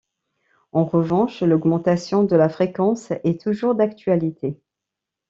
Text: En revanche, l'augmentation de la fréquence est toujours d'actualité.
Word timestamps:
En 0.71 0.83
revanche, 0.83 1.43
l'augmentation 1.43 2.23
de 2.23 2.35
la 2.35 2.49
fréquence 2.49 3.11
est 3.23 3.39
toujours 3.39 3.75
d'actualité. 3.75 4.59